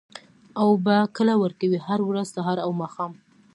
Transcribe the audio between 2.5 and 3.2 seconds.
او ماښام